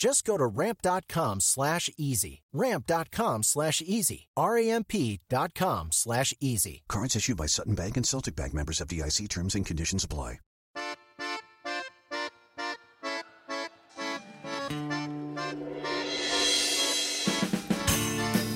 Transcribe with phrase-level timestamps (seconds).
[0.00, 2.40] Just go to ramp.com slash easy.
[2.54, 4.28] Ramp.com slash easy.
[4.34, 6.84] R-A-M-P dot com slash easy.
[6.88, 10.38] Cards issued by Sutton Bank and Celtic Bank members FDIC terms and conditions apply.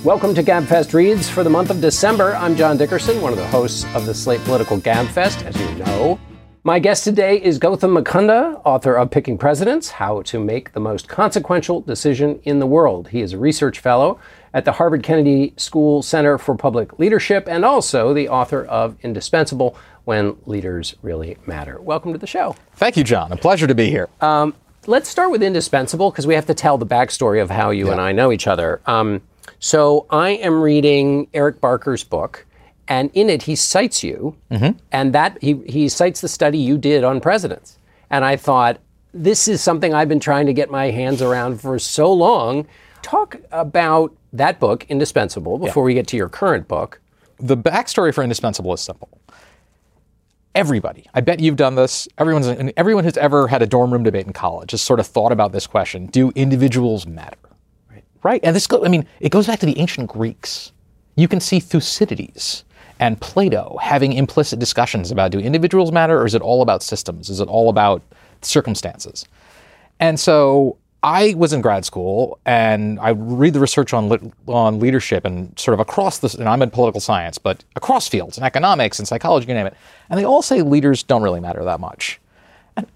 [0.02, 2.36] Welcome to GabFest Reads for the month of December.
[2.36, 6.18] I'm John Dickerson, one of the hosts of the Slate Political GabFest, as you know.
[6.66, 11.08] My guest today is Gautam Mukunda, author of Picking Presidents How to Make the Most
[11.08, 13.08] Consequential Decision in the World.
[13.08, 14.18] He is a research fellow
[14.54, 19.76] at the Harvard Kennedy School Center for Public Leadership and also the author of Indispensable
[20.04, 21.78] When Leaders Really Matter.
[21.82, 22.56] Welcome to the show.
[22.76, 23.30] Thank you, John.
[23.30, 24.08] A pleasure to be here.
[24.22, 24.54] Um,
[24.86, 27.92] let's start with Indispensable because we have to tell the backstory of how you Yeah.
[27.92, 28.80] and I know each other.
[28.86, 29.20] Um,
[29.58, 32.46] so I am reading Eric Barker's book,
[32.88, 34.78] and in it he cites you, mm-hmm.
[34.92, 37.78] and that he, he cites the study you did on presidents.
[38.10, 38.78] And I thought,
[39.12, 42.66] this is something I've been trying to get my hands around for so long.
[43.02, 47.00] Talk about that book, Indispensable, before we get to your current book.
[47.38, 49.08] the backstory for Indispensable is simple.
[50.54, 52.06] Everybody, I bet you've done this.
[52.16, 55.32] Everyone's everyone who's ever had a dorm room debate in college has sort of thought
[55.32, 57.36] about this question: Do individuals matter?
[57.90, 58.04] Right.
[58.22, 58.40] Right.
[58.44, 60.70] And this, go, I mean, it goes back to the ancient Greeks.
[61.16, 62.64] You can see Thucydides
[63.00, 67.30] and Plato having implicit discussions about: Do individuals matter, or is it all about systems?
[67.30, 68.02] Is it all about
[68.42, 69.26] circumstances?
[70.00, 74.80] And so I was in grad school and I read the research on lit- on
[74.80, 78.46] leadership and sort of across this, and I'm in political science, but across fields and
[78.46, 79.76] economics and psychology, you name it.
[80.08, 82.20] And they all say leaders don't really matter that much.
[82.74, 82.86] And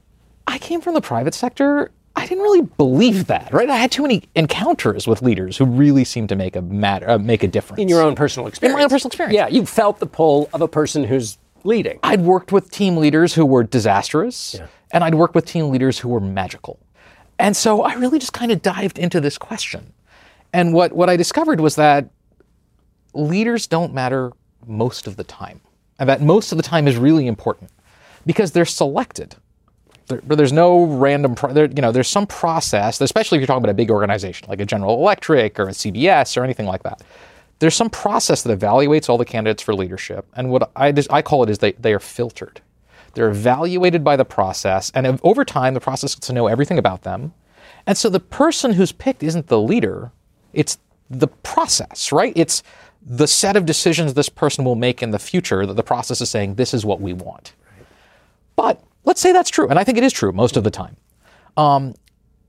[0.46, 1.90] I came from the private sector.
[2.18, 3.68] I didn't really believe that, right?
[3.70, 7.18] I had too many encounters with leaders who really seemed to make a matter, uh,
[7.18, 8.74] make a difference In your own personal experience.
[8.74, 9.34] In my own personal experience.
[9.34, 12.00] Yeah, you felt the pull of a person who's leading.
[12.02, 16.08] I'd worked with team leaders who were disastrous, and I'd worked with team leaders who
[16.08, 16.80] were magical.
[17.38, 19.92] And so I really just kind of dived into this question.
[20.52, 22.08] And what, what I discovered was that
[23.14, 24.32] leaders don't matter
[24.66, 25.60] most of the time.
[26.00, 27.70] And that most of the time is really important
[28.26, 29.36] because they're selected.
[30.08, 33.62] There, there's no random, pro- there, you know, there's some process, especially if you're talking
[33.62, 37.02] about a big organization like a General Electric or a CBS or anything like that.
[37.60, 41.22] There's some process that evaluates all the candidates for leadership, and what I, just, I
[41.22, 42.60] call it is they, they are filtered.
[43.14, 47.02] They're evaluated by the process, and over time, the process gets to know everything about
[47.02, 47.34] them.
[47.86, 50.12] And so the person who's picked isn't the leader,
[50.52, 50.78] it's
[51.10, 52.32] the process, right?
[52.36, 52.62] It's
[53.04, 56.30] the set of decisions this person will make in the future that the process is
[56.30, 57.54] saying, this is what we want.
[58.58, 60.96] But let's say that's true, and I think it is true most of the time.
[61.56, 61.94] Um,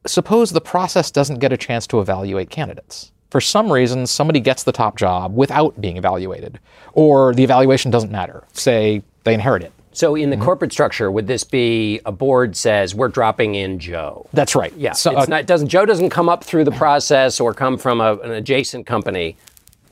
[0.07, 3.11] suppose the process doesn't get a chance to evaluate candidates.
[3.29, 6.59] For some reason, somebody gets the top job without being evaluated,
[6.93, 8.43] or the evaluation doesn't matter.
[8.53, 9.71] Say they inherit it.
[9.91, 14.27] So in the corporate structure, would this be a board says we're dropping in Joe?
[14.33, 14.73] That's right.
[14.75, 17.77] Yeah, So, it's uh, not, doesn't Joe doesn't come up through the process or come
[17.77, 19.37] from a, an adjacent company.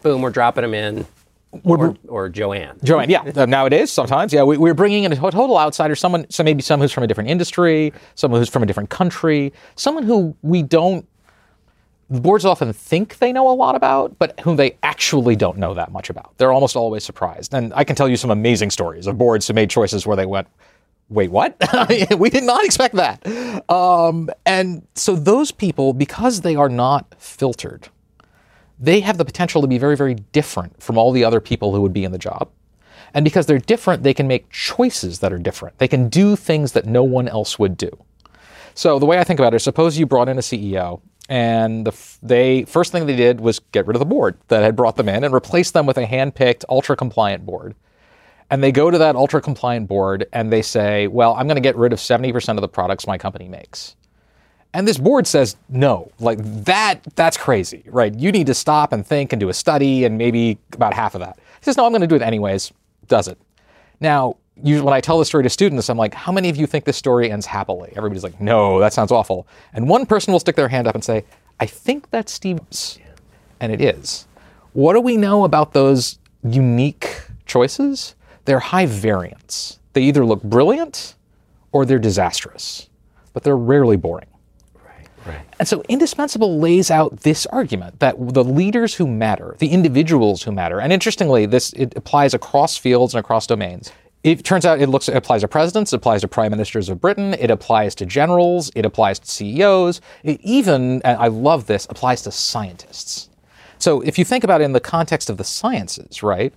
[0.01, 1.05] Boom, we're dropping him in.
[1.63, 2.77] Or, or Joanne.
[2.83, 3.45] Joanne, yeah.
[3.45, 6.91] Nowadays, sometimes, yeah, we, we're bringing in a total outsider, someone, so maybe someone who's
[6.91, 11.07] from a different industry, someone who's from a different country, someone who we don't,
[12.09, 15.73] the boards often think they know a lot about, but whom they actually don't know
[15.73, 16.37] that much about.
[16.37, 17.53] They're almost always surprised.
[17.53, 20.25] And I can tell you some amazing stories of boards who made choices where they
[20.25, 20.47] went,
[21.09, 21.57] wait, what?
[22.17, 23.25] we did not expect that.
[23.69, 27.89] Um, and so those people, because they are not filtered,
[28.79, 31.81] they have the potential to be very, very different from all the other people who
[31.81, 32.49] would be in the job.
[33.13, 35.77] And because they're different, they can make choices that are different.
[35.77, 37.89] They can do things that no one else would do.
[38.73, 41.91] So the way I think about it suppose you brought in a CEO and the,
[41.91, 44.97] f- they first thing they did was get rid of the board that had brought
[44.97, 47.75] them in and replace them with a hand-picked ultra compliant board.
[48.49, 51.61] And they go to that ultra compliant board and they say, "Well, I'm going to
[51.61, 53.96] get rid of 70% of the products my company makes."
[54.73, 56.11] And this board says, "No.
[56.19, 58.13] Like that that's crazy, right?
[58.13, 61.21] You need to stop and think and do a study and maybe about half of
[61.21, 62.71] that." He says, "No, I'm going to do it anyways."
[63.07, 63.37] Does it.
[63.99, 66.85] Now, when I tell the story to students, I'm like, how many of you think
[66.85, 67.93] this story ends happily?
[67.95, 69.47] Everybody's like, no, that sounds awful.
[69.73, 71.25] And one person will stick their hand up and say,
[71.59, 72.99] I think that's Steve's.
[73.59, 74.27] And it is.
[74.73, 78.15] What do we know about those unique choices?
[78.45, 79.79] They're high variance.
[79.93, 81.15] They either look brilliant
[81.71, 82.89] or they're disastrous,
[83.33, 84.27] but they're rarely boring.
[85.27, 85.41] Right.
[85.59, 90.51] And so Indispensable lays out this argument that the leaders who matter, the individuals who
[90.51, 93.91] matter, and interestingly, this it applies across fields and across domains.
[94.23, 96.99] It turns out it looks it applies to presidents, it applies to prime ministers of
[96.99, 101.85] Britain, it applies to generals, it applies to CEOs, it even, and I love this,
[101.89, 103.29] applies to scientists.
[103.79, 106.53] So if you think about it in the context of the sciences, right?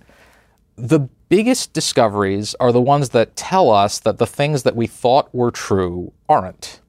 [0.75, 5.33] The biggest discoveries are the ones that tell us that the things that we thought
[5.33, 6.80] were true aren't.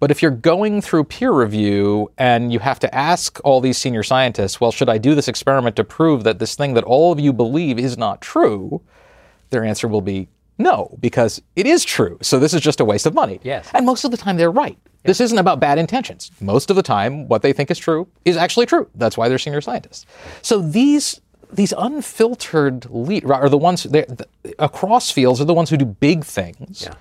[0.00, 4.02] But if you're going through peer review and you have to ask all these senior
[4.02, 7.18] scientists, well, should I do this experiment to prove that this thing that all of
[7.18, 8.80] you believe is not true?
[9.50, 10.28] Their answer will be
[10.58, 12.18] no, because it is true.
[12.20, 13.40] So this is just a waste of money.
[13.42, 13.68] Yes.
[13.74, 14.78] And most of the time they're right.
[15.04, 16.30] This isn't about bad intentions.
[16.40, 18.90] Most of the time, what they think is true is actually true.
[18.94, 20.04] That's why they're senior scientists.
[20.42, 21.20] So these
[21.50, 23.86] these unfiltered lead are the ones
[24.58, 26.82] across fields are the ones who do big things.
[26.82, 26.94] Yeah.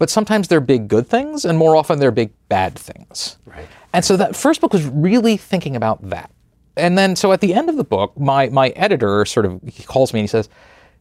[0.00, 3.36] But sometimes they're big good things, and more often they're big bad things.
[3.44, 3.68] Right.
[3.92, 6.30] And so that first book was really thinking about that.
[6.74, 9.82] And then, so at the end of the book, my, my editor sort of he
[9.82, 10.48] calls me and he says,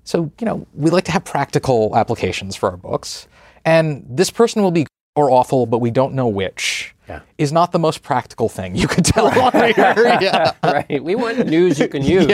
[0.04, 3.30] So, you know, we like to have practical applications for our books.
[3.63, 4.86] And this person will be
[5.16, 7.22] or awful, but we don't know which, Yeah.
[7.40, 9.94] is not the most practical thing you could tell a reader.
[10.22, 10.52] yeah.
[10.64, 11.04] right.
[11.04, 12.28] We want news you can use.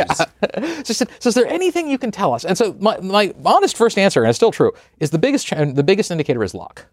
[0.84, 2.44] So, so, so is there anything you can tell us?
[2.44, 5.84] And so my, my honest first answer, and it's still true, is the biggest the
[5.84, 6.86] biggest indicator is luck.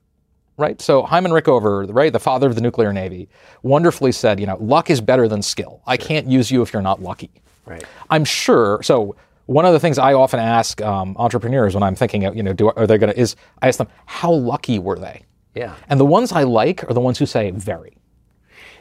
[0.58, 0.80] Right?
[0.80, 3.28] So Hyman Rickover, right, the father of the nuclear navy,
[3.62, 5.82] wonderfully said, you know, luck is better than skill.
[5.86, 7.30] I can't use you if you're not lucky.
[7.64, 7.82] Right.
[8.10, 8.82] I'm sure.
[8.82, 12.52] So one of the things I often ask um, entrepreneurs when I'm thinking, you know,
[12.52, 15.22] do are they going to is I ask them how lucky were they?
[15.54, 15.74] Yeah.
[15.88, 17.96] And the ones I like are the ones who say very.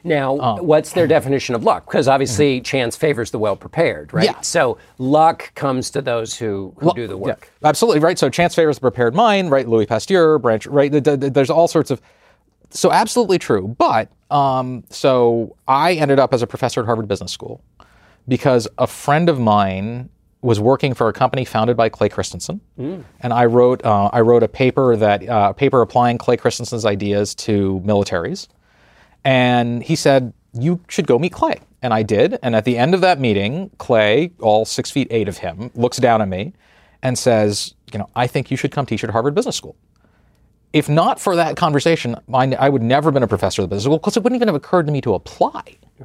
[0.04, 1.86] Now, Um, what's their definition of luck?
[1.86, 4.28] Because obviously, chance favors the well prepared, right?
[4.28, 4.36] Mm-hmm.
[4.38, 4.42] Yeah.
[4.42, 7.52] So luck comes to those who, who do the Yeah, work.
[7.64, 8.18] absolutely right.
[8.18, 9.68] So chance favors the prepared mind, right?
[9.68, 10.92] Louis Pasteur, branch, right?
[10.92, 12.02] th- th- There's all sorts of.
[12.72, 13.68] So absolutely true.
[13.78, 17.62] But um, so I ended up as a professor at Harvard Business School
[18.28, 20.10] because a friend of mine
[20.42, 22.62] was working for a company founded by Clay Christensen,
[23.20, 26.86] and I wrote uh, I wrote a paper that uh, a paper applying Clay Christensen's
[26.86, 28.48] ideas to militaries.
[29.24, 31.60] And he said, You should go meet Clay.
[31.84, 32.38] And I did.
[32.44, 35.98] And at the end of that meeting, Clay, all six feet eight of him, looks
[35.98, 36.54] down at me
[37.02, 39.76] and says, You know, I think you should come teach at Harvard Business School.
[40.74, 43.76] If not for that conversation, I, I would never have been a professor of the
[43.76, 45.64] business school because it wouldn't even have occurred to me to apply.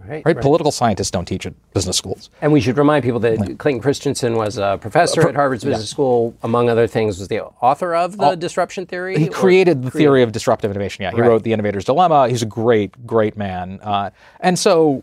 [0.09, 0.39] Right, right.
[0.39, 2.29] Political scientists don't teach at business schools.
[2.43, 6.37] And we should remind people that Clayton Christensen was a professor at Harvard's Business School.
[6.43, 9.17] Among other things, was the author of the disruption theory.
[9.19, 11.03] He created the theory of disruptive innovation.
[11.05, 11.29] Yeah, he Right.
[11.29, 12.29] wrote The Innovator's Dilemma.
[12.29, 13.81] He's a great, great man.
[13.83, 14.11] Uh,
[14.41, 15.03] and so,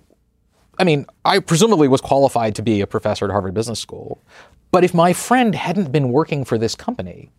[0.77, 4.21] I mean, I presumably was qualified to be a professor at Harvard Business School.
[4.71, 7.31] But if my friend hadn't been working for this company,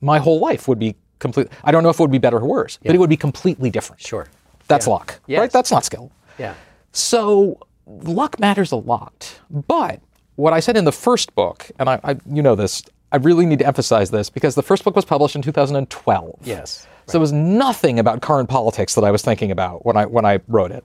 [0.00, 1.46] my whole life would be complete.
[1.62, 3.70] I don't know if it would be better or worse, but it would be completely
[3.70, 4.02] different.
[4.02, 4.26] Sure.
[4.66, 5.40] That's luck, Yes.
[5.40, 5.50] right?
[5.52, 6.10] That's not skill.
[6.38, 6.54] Yeah.
[6.92, 9.40] So luck matters a lot.
[9.50, 10.00] But
[10.36, 12.82] what I said in the first book, and I, I you know this,
[13.12, 16.38] I really need to emphasize this because the first book was published in 2012.
[16.44, 16.86] Yes.
[17.06, 20.24] So there was nothing about current politics that I was thinking about when I when
[20.24, 20.84] I wrote it.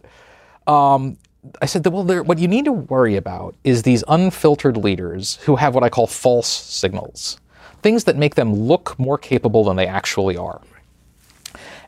[0.68, 1.18] Um,
[1.62, 5.36] I said that well, there, what you need to worry about is these unfiltered leaders
[5.44, 7.40] who have what I call false signals,
[7.86, 10.60] things that make them look more capable than they actually are.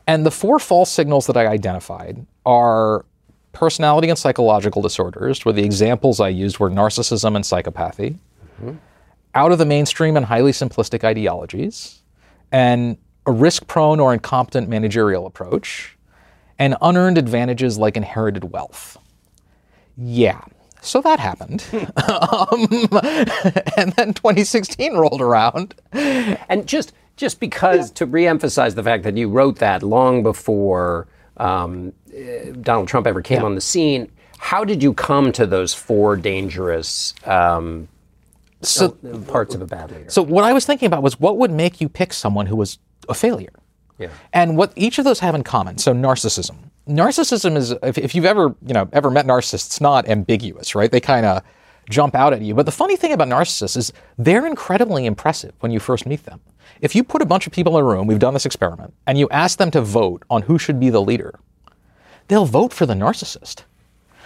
[0.06, 3.04] And the four false signals that I identified are
[3.50, 8.16] personality and psychological disorders, where the examples I used were narcissism and psychopathy,
[8.62, 8.76] mm-hmm.
[9.34, 12.00] out of the mainstream and highly simplistic ideologies,
[12.52, 15.98] and a risk prone or incompetent managerial approach,
[16.60, 18.96] and unearned advantages like inherited wealth.
[19.96, 20.42] Yeah.
[20.88, 21.64] So that happened.
[21.72, 22.88] um,
[23.76, 25.74] and then 2016 rolled around.
[25.92, 31.92] And just just because to reemphasize the fact that you wrote that long before um,
[32.14, 36.16] eh, Donald Trump ever came on the scene, how did you come to those four
[36.16, 37.88] dangerous um,
[38.62, 38.90] So,
[39.26, 40.08] parts of a bad leader?
[40.08, 42.78] so what I was thinking about was what would make you pick someone who was
[43.08, 43.52] a failure?
[43.98, 44.10] Yeah.
[44.32, 45.78] And what each of those have in common.
[45.78, 46.67] So narcissism.
[46.88, 50.90] Narcissism is if, if you've ever you know ever met narcissists, it's not ambiguous, right?
[50.90, 51.42] They kind of
[51.90, 52.54] jump out at you.
[52.54, 56.40] But the funny thing about narcissists is they're incredibly impressive when you first meet them.
[56.80, 59.18] If you put a bunch of people in a room, we've done this experiment, and
[59.18, 61.38] you ask them to vote on who should be the leader,
[62.28, 63.62] they'll vote for the narcissist.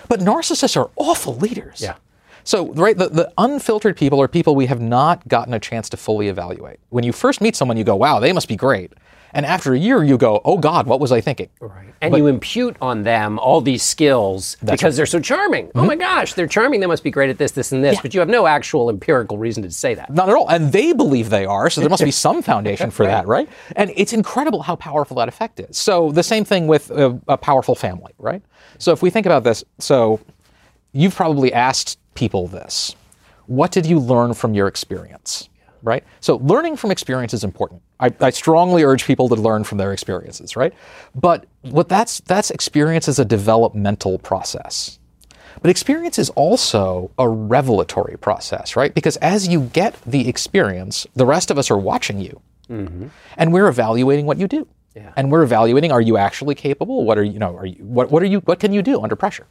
[0.08, 1.80] But narcissists are awful leaders.
[1.80, 1.96] Yeah.
[2.44, 5.96] So, right, the, the unfiltered people are people we have not gotten a chance to
[5.96, 6.80] fully evaluate.
[6.88, 8.92] When you first meet someone, you go, wow, they must be great.
[9.34, 11.48] And after a year, you go, oh God, what was I thinking?
[11.60, 11.94] Right.
[12.00, 15.70] And you impute on them all these skills because they're so charming.
[15.74, 16.00] Oh my mm-hmm.
[16.00, 16.80] gosh, they're charming.
[16.80, 18.00] They must be great at this, this, and this.
[18.00, 20.10] But you have no actual empirical reason to say that.
[20.10, 20.48] Not at all.
[20.50, 23.48] And they believe they are, so there must be some foundation for that, right?
[23.76, 25.76] And it's incredible how powerful that effect is.
[25.76, 28.42] So the same thing with a, a powerful family, right?
[28.78, 30.20] So if we think about this, so
[30.92, 32.94] you've probably asked people this.
[33.46, 35.48] What did you learn from your experience?
[35.82, 36.04] Right?
[36.20, 37.82] So learning from experience is important.
[38.02, 40.74] I, I strongly urge people to learn from their experiences, right?
[41.14, 44.98] But what that's that's experience is a developmental process.
[45.60, 48.92] But experience is also a revelatory process, right?
[48.92, 52.40] Because as you get the experience, the rest of us are watching you.
[52.68, 53.06] Mm-hmm.
[53.36, 54.66] And we're evaluating what you do.
[54.96, 55.12] Yeah.
[55.16, 57.04] And we're evaluating are you actually capable?
[57.04, 59.00] What are you, you know, are you what, what are you what can you do
[59.00, 59.46] under pressure?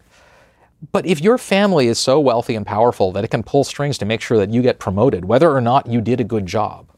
[0.91, 4.05] But if your family is so wealthy and powerful that it can pull strings to
[4.05, 6.90] make sure that you get promoted, whether or not you did a good job,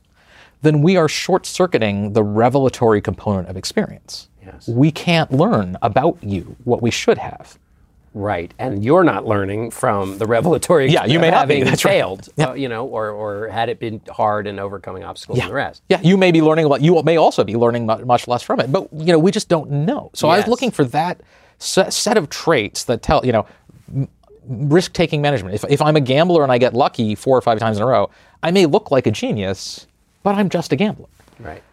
[0.63, 4.29] then we are short circuiting the revelatory component of experience.
[4.43, 4.67] Yes.
[4.67, 7.57] We can't learn about you what we should have.
[8.15, 8.53] Right.
[8.59, 11.55] And you're not learning from the revelatory Yeah, you may of not be.
[11.55, 11.91] having That's right.
[11.93, 15.53] failed, uh, you know, or, or had it been hard and overcoming obstacles and the
[15.53, 15.81] rest.
[15.89, 16.81] Yeah, you may be learning a lot.
[16.81, 18.71] You may also be learning much less from it.
[18.71, 20.11] But you know, we just don't know.
[20.13, 21.21] So I was looking for that
[21.57, 23.45] se- set of traits that tell you know
[24.47, 25.55] risk taking management.
[25.55, 27.87] If, if I'm a gambler and I get lucky four or five times in a
[27.87, 28.09] row,
[28.43, 29.87] I may look like a genius,
[30.23, 31.07] but I'm just a gambler.
[31.39, 31.63] Right.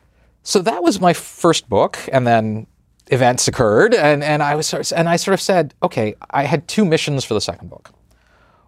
[0.43, 2.67] So that was my first book, and then
[3.09, 6.45] events occurred, and, and I was sort of, and I sort of said, okay, I
[6.45, 7.91] had two missions for the second book.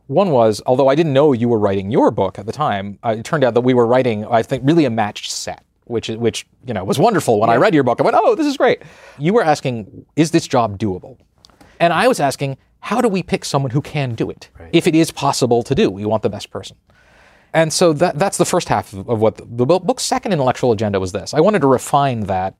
[0.09, 3.17] One was, although I didn't know you were writing your book at the time, uh,
[3.19, 6.47] it turned out that we were writing, I think, really a matched set, which which
[6.67, 7.41] you know was wonderful.
[7.41, 8.83] When I read your book, I went, oh, this is great.
[9.19, 11.19] You were asking, is this job doable?
[11.81, 14.51] And I was asking, how do we pick someone who can do it?
[14.73, 16.77] If it is possible to do, we want the best person.
[17.55, 20.73] And so that, that's the first half of, of what the, the book's second intellectual
[20.73, 21.35] agenda was this.
[21.35, 22.55] I wanted to refine that,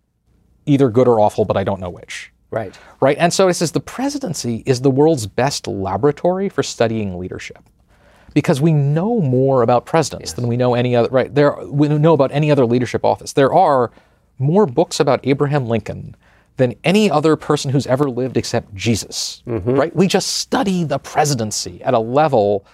[0.67, 2.33] either good or awful, but I don't know which.
[2.51, 2.79] Right.
[3.01, 3.17] Right?
[3.19, 7.59] And so it says the presidency is the world's best laboratory for studying leadership.
[8.35, 11.35] Because we know more about presidents than we know any other right.
[11.35, 13.35] There we know about any other leadership office.
[13.35, 13.91] There are
[14.39, 16.17] more books about Abraham Lincoln
[16.57, 19.43] than any other person who's ever lived except Jesus.
[19.47, 19.75] Mm-hmm.
[19.75, 19.95] Right?
[19.97, 22.67] We just study the presidency at a level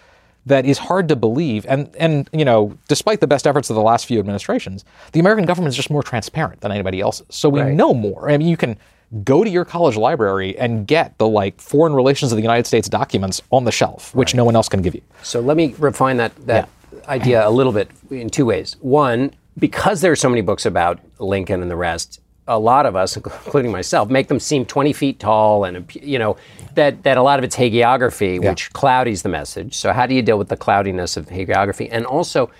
[0.48, 1.64] that is hard to believe.
[1.68, 5.44] And and you know, despite the best efforts of the last few administrations, the American
[5.46, 7.26] government is just more transparent than anybody else's.
[7.30, 7.74] So we Right.
[7.74, 8.30] know more.
[8.30, 8.76] I mean, you can
[9.24, 12.88] go to your college library and get the like foreign relations of the United States
[12.88, 15.02] documents on the shelf, which no one else can give you.
[15.22, 16.68] So let me refine that that
[17.06, 18.76] idea a little bit in two ways.
[18.80, 22.96] One, because there are so many books about Lincoln and the rest, a lot of
[22.96, 26.36] us, including myself, make them seem 20 feet tall, and you know
[26.74, 29.76] that that a lot of it's hagiography, which cloudies the message.
[29.76, 32.50] So how do you deal with the cloudiness of hagiography, and also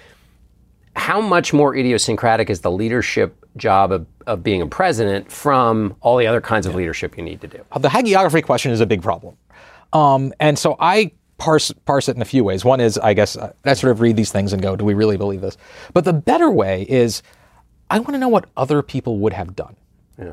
[0.95, 6.17] how much more idiosyncratic is the leadership job of, of being a president from all
[6.17, 7.65] the other kinds of leadership you need to do?
[7.79, 9.37] The hagiography question is a big problem.
[9.93, 12.65] Um, and so I parse, parse it in a few ways.
[12.65, 15.17] One is, I guess, I sort of read these things and go, do we really
[15.17, 15.57] believe this?
[15.95, 17.23] But the better way is,
[17.91, 19.77] I want to know what other people would have done.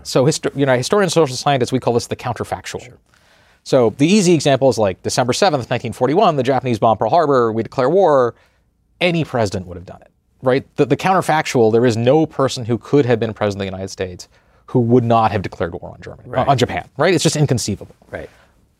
[0.03, 2.93] So, histo- you know, historians, social scientists, we call this the counterfactual.
[3.63, 7.63] So the easy example is like December 7th, 1941, the Japanese bomb Pearl Harbor, we
[7.63, 8.35] declare war.
[9.01, 10.65] Any president would have done it, right?
[10.75, 13.89] The, the counterfactual, there is no person who could have been president of the United
[13.89, 14.27] States
[14.67, 17.13] who would not have declared war on Germany, uh, on Japan, right?
[17.13, 17.95] It's just inconceivable.
[18.09, 18.29] Right.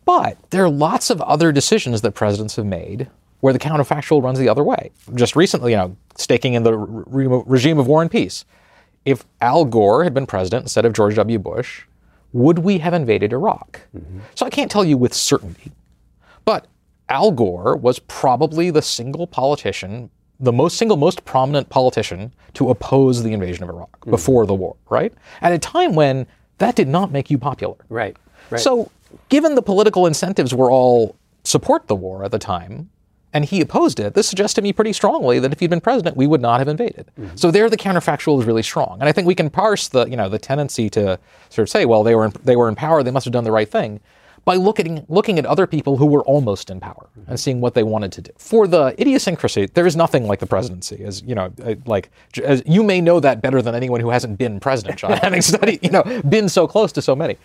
[0.04, 3.08] But there are lots of other decisions that presidents have made
[3.40, 4.90] where the counterfactual runs the other way.
[5.14, 8.44] Just recently, you know, staking in the re- regime of war and peace.
[9.06, 11.38] If Al Gore had been president instead of George W.
[11.38, 11.84] Bush,
[12.32, 13.80] would we have invaded Iraq?
[14.34, 15.72] So I can't tell you with certainty.
[16.44, 16.66] But
[17.08, 20.10] Al Gore was probably the single politician,
[20.40, 24.10] the most single most prominent politician to oppose the invasion of Iraq hmm.
[24.10, 25.14] before the war, right?
[25.40, 26.26] At a time when
[26.58, 27.76] that did not make you popular.
[27.88, 28.16] Right.
[28.50, 28.60] Right.
[28.60, 28.90] So,
[29.28, 32.90] given the political incentives were all support the war at the time,
[33.36, 36.16] and he opposed it, this suggests to me pretty strongly that if he'd been president,
[36.16, 37.10] we would not have invaded.
[37.34, 40.16] So there, the counterfactual is really strong, and I think we can parse the you
[40.16, 41.18] know the tendency to
[41.50, 43.44] sort of say, well, they were in, they were in power, they must have done
[43.44, 44.00] the right thing,
[44.46, 47.82] by looking looking at other people who were almost in power and seeing what they
[47.82, 48.30] wanted to do.
[48.38, 52.08] For the idiosyncrasy, there is nothing like the presidency, as you know, uh, like
[52.42, 55.80] as you may know that better than anyone who hasn't been president, John, having studied,
[55.82, 57.36] you know, been so close to so many.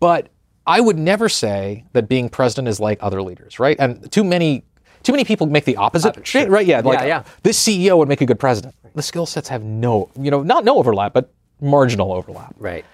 [0.00, 0.30] But
[0.66, 3.76] I would never say that being president is like other leaders, right?
[3.78, 4.64] And too many
[5.02, 6.48] too many people make the opposite, sure.
[6.48, 6.66] right?
[6.66, 7.24] Yeah, like yeah.
[7.42, 8.74] this CEO would make a good president.
[8.94, 12.54] The skill sets have no, you know, not no overlap, but marginal overlap.
[12.58, 12.84] right.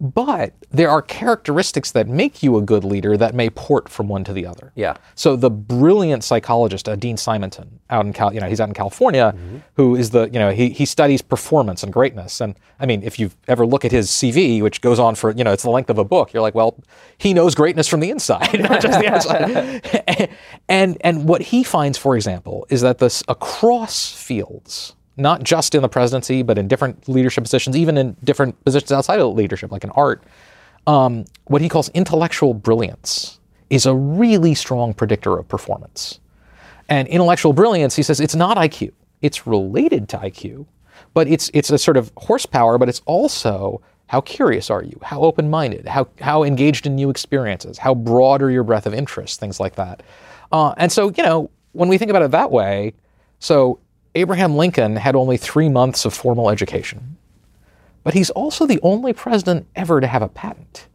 [0.00, 4.24] But there are characteristics that make you a good leader that may port from one
[4.24, 4.72] to the other.
[4.74, 4.96] Yeah.
[5.14, 8.74] So the brilliant psychologist uh, Dean Simonton, out in Cal, you know, he's out in
[8.74, 9.34] California,
[9.74, 12.40] who is the, you know, he he studies performance and greatness.
[12.40, 15.44] And I mean, if you ever look at his CV, which goes on for, you
[15.44, 16.82] know, it's the length of a book, you're like, well,
[17.18, 20.30] he knows greatness from the inside, not just the outside.
[20.68, 25.82] and and what he finds, for example, is that this across fields, not just in
[25.82, 29.84] the presidency, but in different leadership positions, even in different positions outside of leadership, like
[29.84, 30.22] in art,
[30.86, 33.38] um, what he calls intellectual brilliance
[33.68, 36.20] is a really strong predictor of performance.
[36.88, 38.92] And intellectual brilliance, he says, it's not IQ.
[39.22, 40.66] It's related to IQ,
[41.14, 44.98] but it's it's a sort of horsepower, but it's also how curious are you?
[45.02, 45.86] How open-minded?
[45.86, 47.78] How how engaged in new experiences?
[47.78, 49.38] How broad are your breadth of interest?
[49.38, 50.02] Things like that.
[50.50, 52.94] Uh, and so, you know, when we think about it that way,
[53.38, 53.78] so
[54.14, 57.16] Abraham Lincoln had only three months of formal education,
[58.02, 60.88] but he's also the only president ever to have a patent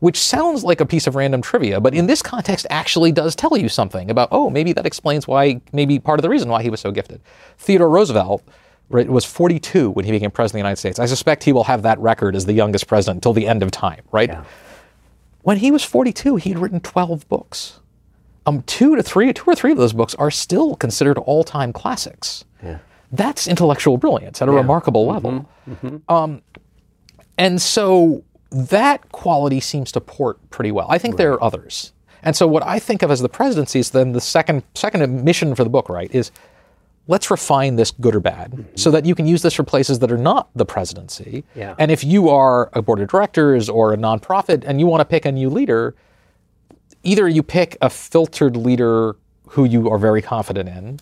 [0.00, 3.56] which sounds like a piece of random trivia, but in this context actually does tell
[3.56, 6.70] you something about, oh, maybe that explains why, maybe part of the reason why he
[6.70, 7.20] was so gifted.
[7.58, 8.42] Theodore Roosevelt
[8.88, 10.98] right, was 42 when he became president of the United States.
[10.98, 13.70] I suspect he will have that record as the youngest president until the end of
[13.70, 14.30] time, right?
[15.42, 17.80] When he was 42, he'd written 12 books.
[18.44, 22.44] Um, two to three, two or three of those books are still considered all-time classics.
[23.12, 25.26] That's intellectual brilliance at a remarkable mm-hmm.
[25.26, 25.48] level.
[25.70, 26.12] Mm-hmm.
[26.12, 26.42] Um,
[27.38, 30.86] and so that quality seems to port pretty well.
[30.88, 31.92] I think there are others.
[32.22, 35.54] And so what I think of as the presidency is then the second second mission
[35.54, 36.32] for the book, right, is
[37.08, 38.76] let's refine this good or bad mm-hmm.
[38.76, 41.44] so that you can use this for places that are not the presidency.
[41.54, 41.74] Yeah.
[41.78, 45.04] And if you are a board of directors or a nonprofit and you want to
[45.04, 45.94] pick a new leader,
[47.04, 49.16] either you pick a filtered leader
[49.50, 50.98] who you are very confident in,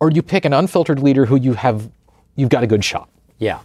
[0.00, 1.90] or you pick an unfiltered leader who you have
[2.36, 3.08] you've got a good shot.
[3.38, 3.60] Yeah.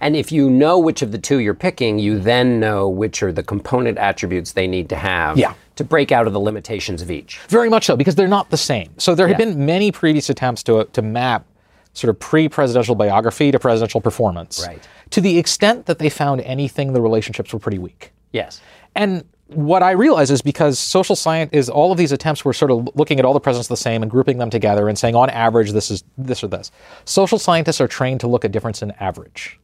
[0.00, 3.32] And if you know which of the two you're picking, you then know which are
[3.32, 5.54] the component attributes they need to have Yeah.
[5.76, 7.38] to break out of the limitations of each.
[7.48, 8.90] Very much so, because they're not the same.
[8.98, 9.46] So there have Yeah.
[9.46, 11.46] been many previous attempts to, to map
[11.94, 14.64] sort of pre-presidential biography to presidential performance.
[14.66, 14.82] Right.
[15.10, 18.12] To the extent that they found anything, the relationships were pretty weak.
[18.32, 18.60] Yes.
[18.94, 22.70] And what I realize is because social science is all of these attempts were sort
[22.70, 25.30] of looking at all the presidents the same and grouping them together and saying on
[25.30, 26.72] average this is this or this.
[27.04, 29.60] Social scientists are trained to look at difference in average.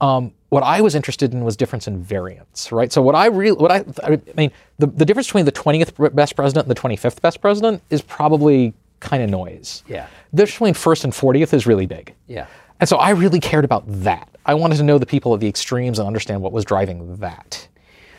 [0.00, 2.92] Um, what I was interested in was difference in variance, right?
[2.92, 6.36] So what I really, what I, I mean, the, the difference between the 20th best
[6.36, 9.82] president and the 25th best president is probably kind of noise.
[9.88, 10.06] Yeah.
[10.32, 12.14] The difference between first and 40th is really big.
[12.26, 12.46] Yeah.
[12.80, 14.28] And so I really cared about that.
[14.44, 17.68] I wanted to know the people at the extremes and understand what was driving that.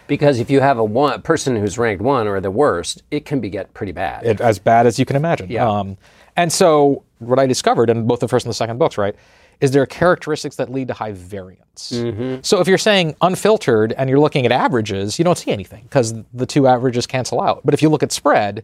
[0.08, 3.26] Because if you have a one a person who's ranked one or the worst, it
[3.26, 4.26] can be get pretty bad.
[4.26, 5.50] it, as bad as you can imagine.
[5.50, 5.67] Yeah.
[5.70, 5.98] Um,
[6.36, 9.15] and so what I discovered in both the first and the second books, right,
[9.60, 11.93] is there are characteristics that lead to high variance.
[12.41, 16.13] So if you're saying unfiltered and you're looking at averages, you don't see anything because
[16.34, 17.62] the two averages cancel out.
[17.65, 18.63] But if you look at spread,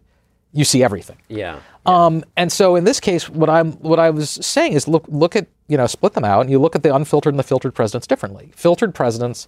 [0.51, 1.17] you see everything.
[1.29, 1.60] yeah.
[1.86, 5.36] Um, and so in this case, what I'm what I was saying is look look
[5.36, 7.73] at you know split them out and you look at the unfiltered and the filtered
[7.75, 8.51] presidents differently.
[8.56, 9.47] Filtered presidents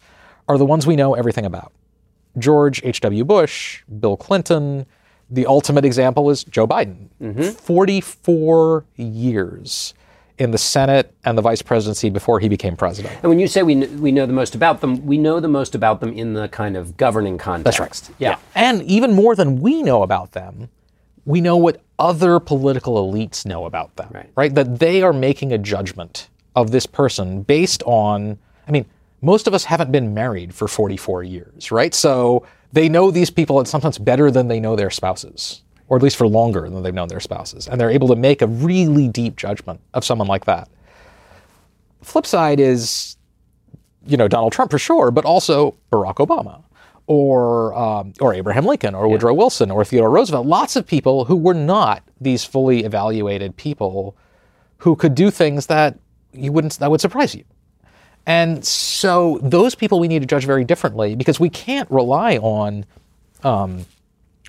[0.50, 1.72] are the ones we know everything about.
[2.38, 3.24] George H.W.
[3.26, 4.86] Bush, Bill Clinton.
[5.30, 7.08] The ultimate example is Joe Biden.
[7.22, 7.50] Mm-hmm.
[7.52, 9.94] 44 years
[10.38, 13.14] in the Senate and the vice presidency before he became president.
[13.24, 15.48] And when you say we kn- we know the most about them, we know the
[15.48, 17.80] most about them in the kind of governing context.
[17.80, 18.16] That's right.
[18.20, 18.38] Yeah.
[18.54, 20.70] And even more than we know about them,
[21.26, 24.10] we know what other political elites know about them.
[24.12, 24.30] right?
[24.36, 24.54] Right.
[24.54, 28.86] That they are making a judgment of this person based on, I mean,
[29.26, 31.94] most of us haven't been married for 44 years, right?
[31.94, 36.04] So they know these people at sometimes better than they know their spouses, or at
[36.04, 37.68] least for longer than they've known their spouses.
[37.68, 40.70] And they're able to make a really deep judgment of someone like that.
[42.04, 43.18] Flip side is
[44.06, 46.62] you know Donald Trump for sure, but also Barack Obama
[47.08, 50.46] or um, or Abraham Lincoln or Woodrow Wilson or Theodore Roosevelt.
[50.46, 54.16] Lots of people who were not these fully evaluated people
[54.78, 55.98] who could do things that
[56.32, 57.44] you wouldn't that would surprise you.
[58.28, 62.86] And so those people we need to judge very differently because we can't rely on,
[63.44, 63.86] um,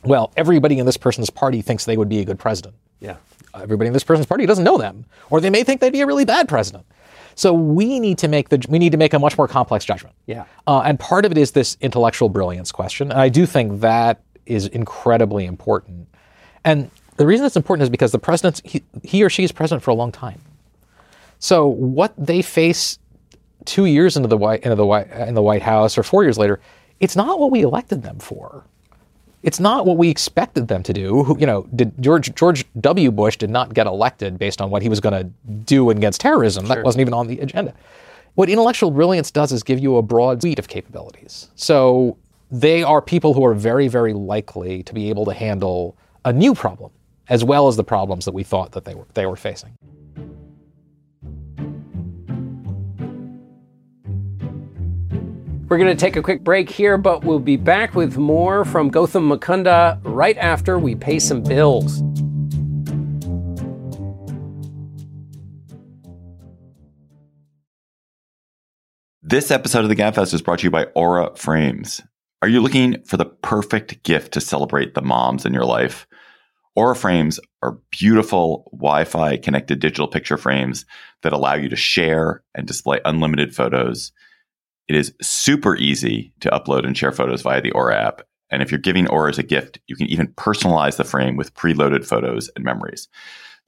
[0.04, 3.16] well, everybody in this person's party thinks they would be a good president Yeah.
[3.54, 6.06] everybody in this person's party doesn't know them, or they may think they'd be a
[6.06, 6.84] really bad president.
[7.34, 10.14] So we need to make the we need to make a much more complex judgment.
[10.26, 10.44] Yeah.
[10.66, 14.22] Uh, and part of it is this intellectual brilliance question, and I do think that
[14.46, 16.08] is incredibly important.
[16.64, 19.82] And the reason it's important is because the president he, he or she is president
[19.82, 20.40] for a long time.
[21.38, 22.98] So what they face
[23.66, 26.22] two years into the white into the white uh, in the White House or four
[26.22, 26.60] years later,
[27.00, 28.64] it's not what we elected them for.
[29.42, 31.36] It's not what we expected them to do.
[31.38, 33.10] You know, did George George W.
[33.10, 35.24] Bush did not get elected based on what he was going to
[35.64, 36.66] do against terrorism.
[36.66, 37.74] That wasn't even on the agenda.
[38.34, 41.50] What intellectual brilliance does is give you a broad suite of capabilities.
[41.54, 42.18] So
[42.50, 46.54] they are people who are very, very likely to be able to handle a new
[46.54, 46.90] problem
[47.28, 49.76] as well as the problems that we thought that they were, they were facing.
[55.68, 58.88] We're going to take a quick break here, but we'll be back with more from
[58.88, 62.04] Gautam Mukunda right after we pay some bills.
[69.22, 72.00] This episode of the GabFest is brought to you by Aura Frames.
[72.42, 76.06] Are you looking for the perfect gift to celebrate the moms in your life?
[76.76, 80.86] Aura frames are beautiful Wi Fi connected digital picture frames
[81.24, 84.12] that allow you to share and display unlimited photos.
[84.88, 88.22] It is super easy to upload and share photos via the Aura app.
[88.50, 91.54] And if you're giving Aura as a gift, you can even personalize the frame with
[91.54, 93.08] preloaded photos and memories.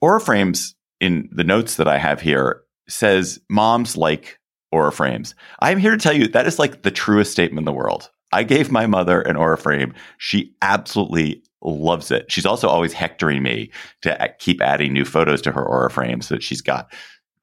[0.01, 4.39] Aura frames, in the notes that I have here, says moms like
[4.71, 5.35] Aura frames.
[5.61, 8.09] I'm here to tell you that is like the truest statement in the world.
[8.31, 9.93] I gave my mother an Aura frame.
[10.17, 12.31] She absolutely loves it.
[12.31, 13.71] She's also always hectoring me
[14.03, 16.93] to keep adding new photos to her Aura frame so that she's got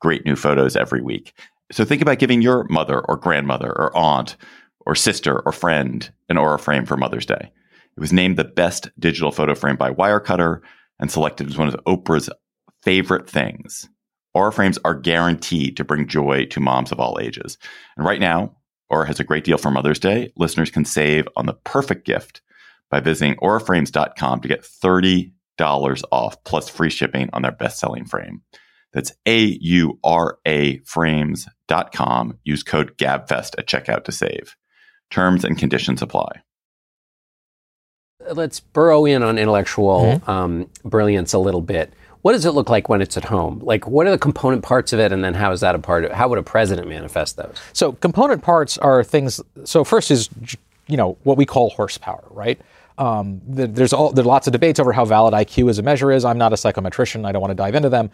[0.01, 1.35] great new photos every week.
[1.73, 4.37] So think about giving your mother or grandmother or aunt
[4.85, 7.53] or sister or friend an Aura frame for Mother's Day.
[7.97, 10.61] It was named the best digital photo frame by Wirecutter
[11.01, 12.31] and selected as one of Oprah's
[12.83, 13.89] favorite things.
[14.35, 17.57] Aura frames are guaranteed to bring joy to moms of all ages.
[17.97, 18.55] And right now,
[18.91, 20.31] Aura has a great deal for Mother's Day.
[20.37, 22.43] Listeners can save on the perfect gift
[22.91, 25.33] by visiting auraframes.com to get $30
[26.13, 28.43] off plus free shipping on their best selling frame.
[28.97, 32.39] That's A U R A frames.com.
[32.45, 34.57] Use code GABFEST at checkout to save.
[35.11, 36.41] Terms and conditions apply.
[38.33, 40.31] Let's burrow in on intellectual mm-hmm.
[40.31, 41.93] um, brilliance a little bit.
[42.23, 43.59] What does it look like when it's at home?
[43.63, 46.07] Like, what are the component parts of it, and then how is that a part
[46.07, 46.13] of?
[46.13, 47.55] How would a president manifest those?
[47.75, 49.43] So, component parts are things.
[49.65, 50.31] So, first is
[50.87, 52.59] you know what we call horsepower, right?
[52.97, 56.25] Um, there's all there's lots of debates over how valid IQ as a measure is.
[56.25, 57.27] I'm not a psychometrician.
[57.27, 58.11] I don't want to dive into them.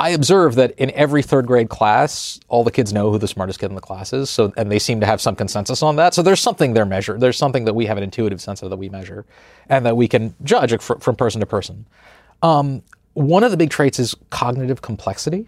[0.00, 3.60] I observe that in every third grade class, all the kids know who the smartest
[3.60, 4.30] kid in the class is.
[4.30, 6.12] So, and they seem to have some consensus on that.
[6.12, 7.20] So there's something they're measured.
[7.20, 9.24] There's something that we have an intuitive sense of that we measure,
[9.68, 11.86] and that we can judge from person to person.
[12.42, 12.82] Um,
[13.14, 15.46] one of the big traits is cognitive complexity.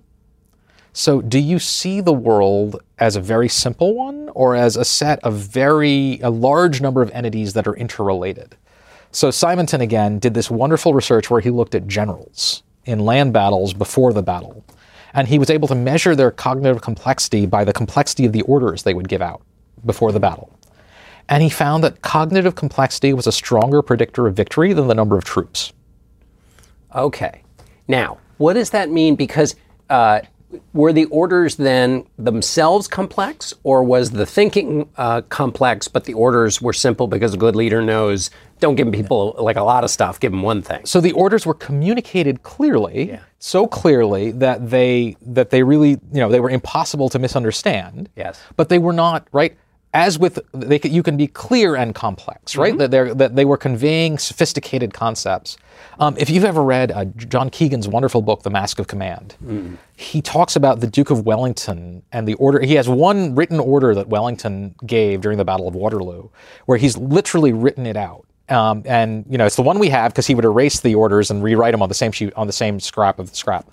[0.93, 5.19] So, do you see the world as a very simple one or as a set
[5.25, 8.57] of very, a large number of entities that are interrelated?
[9.11, 13.75] So, Simonton again did this wonderful research where he looked at generals in land battles
[13.75, 14.65] before the battle.
[15.13, 18.83] And he was able to measure their cognitive complexity by the complexity of the orders
[18.83, 19.43] they would give out
[19.85, 20.51] before the battle.
[21.29, 25.17] And he found that cognitive complexity was a stronger predictor of victory than the number
[25.17, 25.73] of troops.
[26.95, 27.43] Okay.
[27.89, 29.17] Now, what does that mean?
[29.17, 29.57] Because
[29.89, 30.21] uh,
[30.73, 36.61] were the orders then themselves complex, or was the thinking uh, complex, but the orders
[36.61, 38.31] were simple because a good leader knows
[38.65, 40.85] don't give people like a lot of stuff, give them one thing.
[40.87, 43.21] So the orders were communicated clearly, yeah.
[43.39, 48.09] so clearly that they that they really you know they were impossible to misunderstand.
[48.17, 49.57] Yes, but they were not right
[49.95, 52.75] as with they, you can be clear and complex, right?
[52.75, 52.91] Mm-hmm.
[52.91, 55.57] That, that they were conveying sophisticated concepts.
[56.01, 59.79] Um, if you've ever read uh, John Keegan's wonderful book, The Mask of Command, mm.
[59.97, 62.61] he talks about the Duke of Wellington and the order.
[62.61, 66.29] He has one written order that Wellington gave during the Battle of Waterloo,
[66.67, 68.27] where he's literally written it out.
[68.49, 71.31] Um, and you know, it's the one we have because he would erase the orders
[71.31, 73.71] and rewrite them on the same sheet on the same scrap of the scrap.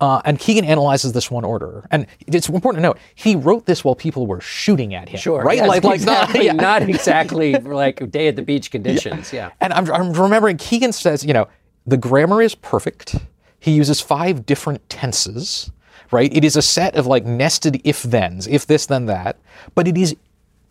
[0.00, 3.84] Uh, and Keegan analyzes this one order, and it's important to note he wrote this
[3.84, 5.18] while people were shooting at him.
[5.18, 5.56] Sure, right?
[5.56, 6.52] Yes, like, like exactly, not, yeah.
[6.62, 9.32] not exactly like day at the beach conditions.
[9.32, 9.46] Yeah.
[9.46, 9.52] yeah.
[9.60, 11.48] And I'm, I'm remembering Keegan says, you know,
[11.84, 13.16] the grammar is perfect.
[13.58, 15.70] He uses five different tenses.
[16.10, 16.34] Right?
[16.34, 19.36] It is a set of like nested if thens, if this then that,
[19.74, 20.16] but it is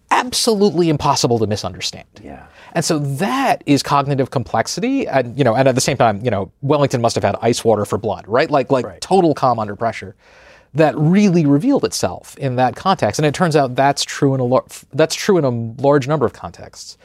[0.10, 2.08] absolutely impossible to misunderstand.
[2.24, 2.48] Yeah.
[2.74, 5.08] And so that is cognitive complexity.
[5.08, 7.64] And, you know, and at the same time, you know, Wellington must have had ice
[7.64, 8.50] water for blood, right?
[8.50, 9.02] Like, like right.
[9.02, 10.16] total calm under pressure.
[10.74, 13.20] That really revealed itself in that context.
[13.20, 14.60] And it turns out that's true in a,
[14.94, 15.50] that's true in a
[15.82, 16.98] large number of contexts.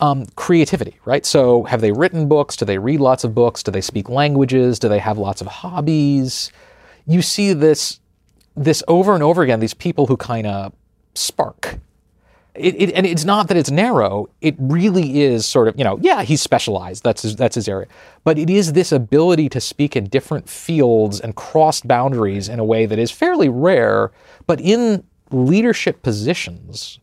[0.00, 1.26] Um, creativity, right?
[1.26, 2.54] So, have they written books?
[2.54, 3.64] Do they read lots of books?
[3.64, 4.78] Do they speak languages?
[4.78, 6.52] Do they have lots of hobbies?
[7.04, 7.98] You see this,
[8.54, 9.58] this over and over again.
[9.58, 10.72] These people who kind of
[11.14, 11.80] spark,
[12.58, 14.28] it, it, and it's not that it's narrow.
[14.40, 17.04] It really is sort of, you know, yeah, he's specialized.
[17.04, 17.88] That's his, that's his area.
[18.24, 22.64] But it is this ability to speak in different fields and cross boundaries in a
[22.64, 24.10] way that is fairly rare,
[24.46, 26.98] but in leadership positions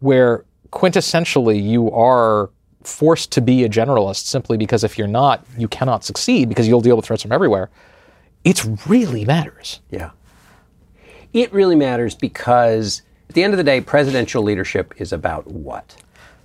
[0.00, 2.50] where quintessentially you are
[2.82, 6.80] forced to be a generalist simply because if you're not, you cannot succeed because you'll
[6.80, 7.70] deal with threats from everywhere.
[8.44, 9.80] It really matters.
[9.90, 10.10] Yeah
[11.36, 15.96] it really matters because at the end of the day, presidential leadership is about what?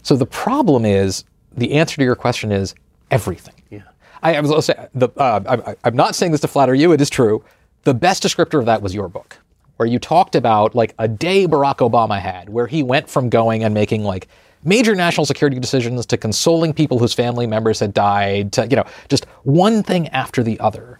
[0.03, 1.23] So the problem is
[1.55, 2.73] the answer to your question is
[3.11, 3.55] everything.
[3.69, 3.81] Yeah.
[4.23, 6.91] I, I was say, the, uh, I, I'm not saying this to flatter you.
[6.91, 7.43] It is true.
[7.83, 9.37] The best descriptor of that was your book,
[9.77, 13.63] where you talked about like a day Barack Obama had, where he went from going
[13.63, 14.27] and making like
[14.63, 18.85] major national security decisions to consoling people whose family members had died to you know
[19.09, 20.99] just one thing after the other.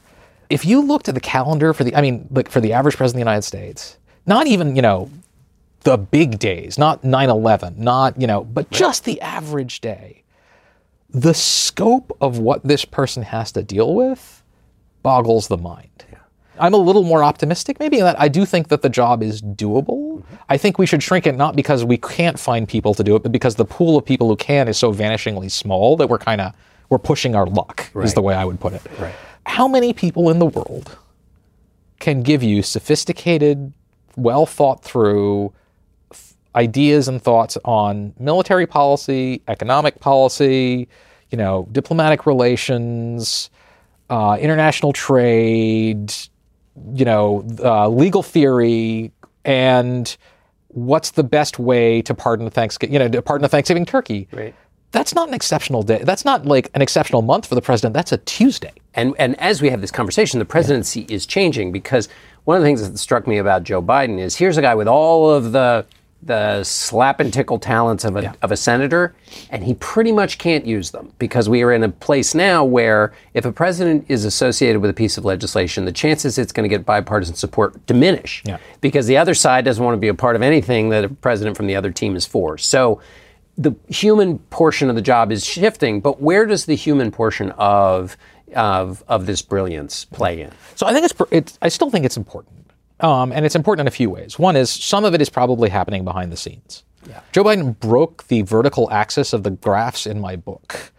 [0.49, 3.21] If you looked at the calendar for the, I mean, like for the average president
[3.21, 5.09] of the United States, not even you know
[5.81, 10.21] the big days, not 9/11, not you know, but just the average day
[11.13, 14.43] the scope of what this person has to deal with
[15.03, 15.89] boggles the mind.
[16.59, 19.41] I'm a little more optimistic, maybe, in that I do think that the job is
[19.41, 20.19] doable.
[20.19, 20.35] Mm-hmm.
[20.47, 23.23] I think we should shrink it not because we can't find people to do it,
[23.23, 26.39] but because the pool of people who can is so vanishingly small that we're kind
[26.39, 26.53] of
[26.89, 27.89] we're pushing our luck.
[27.95, 28.81] Is the way I would put it.
[28.99, 29.15] Right.
[29.45, 30.97] How many people in the world
[31.99, 33.73] can give you sophisticated,
[34.15, 35.53] well thought through
[36.55, 40.87] ideas and thoughts on military policy, economic policy,
[41.29, 43.49] you know, diplomatic relations,
[44.09, 46.13] uh, international trade,
[46.93, 49.11] you know, uh, legal theory,
[49.45, 50.17] and
[50.67, 54.27] what's the best way to pardon the Thanksgiving, you know, to pardon a Thanksgiving turkey.
[54.31, 54.55] Right.
[54.91, 56.03] That's not an exceptional day.
[56.03, 57.93] That's not like an exceptional month for the president.
[57.93, 58.73] That's a Tuesday.
[58.93, 62.09] And and as we have this conversation, the presidency is changing because
[62.43, 64.89] one of the things that struck me about Joe Biden is here's a guy with
[64.89, 65.85] all of the
[66.23, 69.15] the slap and tickle talents of a, of a senator,
[69.49, 73.11] and he pretty much can't use them because we are in a place now where
[73.33, 76.69] if a president is associated with a piece of legislation, the chances it's going to
[76.69, 78.57] get bipartisan support diminish Yeah.
[78.81, 81.57] because the other side doesn't want to be a part of anything that a president
[81.57, 82.57] from the other team is for.
[82.57, 83.01] So
[83.57, 88.15] the human portion of the job is shifting, but where does the human portion of
[88.55, 90.51] of of this brilliance play in?
[90.75, 92.55] So I think it's, it's I still think it's important.
[93.01, 94.37] Um, and it's important in a few ways.
[94.37, 96.83] One is some of it is probably happening behind the scenes.
[97.31, 100.91] Joe Biden broke the vertical axis of the graphs in my book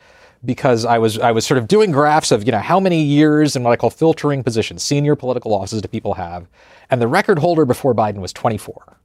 [0.45, 3.55] because I was I was sort of doing graphs of you know how many years
[3.55, 6.49] and what I call filtering positions, senior political offices do people have,
[6.91, 8.99] and the record holder before Biden was 24.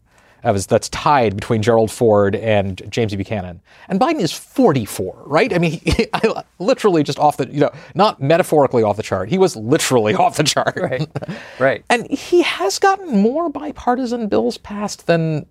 [0.43, 3.17] Was that's tied between Gerald Ford and James E.
[3.17, 5.53] Buchanan, and Biden is 44, right?
[5.53, 9.29] I mean, he, I, literally just off the you know not metaphorically off the chart.
[9.29, 11.07] He was literally off the chart, Right.
[11.59, 11.83] Right.
[11.89, 15.45] and he has gotten more bipartisan bills passed than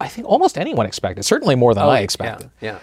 [0.00, 1.24] I think almost anyone expected.
[1.24, 2.50] Certainly more than oh, I expected.
[2.60, 2.72] Yeah.
[2.72, 2.78] yeah.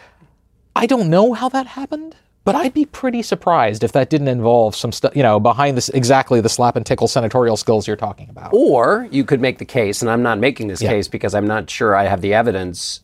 [0.76, 2.16] I don't know how that happened,
[2.46, 5.90] but I'd be pretty surprised if that didn't involve some stuff, you know, behind this
[5.90, 8.52] exactly the slap and tickle senatorial skills you're talking about.
[8.54, 10.90] Or you could make the case, and I'm not making this Yeah.
[10.92, 13.02] case because I'm not sure I have the evidence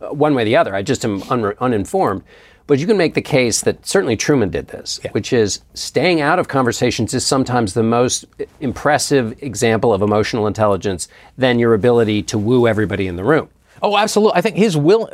[0.00, 0.74] uh, one way or the other.
[0.74, 2.22] I just am un- uninformed.
[2.66, 6.38] But you can make the case that certainly Truman did this, which is staying out
[6.38, 8.24] of conversations is sometimes the most
[8.60, 13.50] impressive example of emotional intelligence than your ability to woo everybody in the room.
[13.82, 14.38] Oh, absolutely.
[14.38, 15.10] I think his will.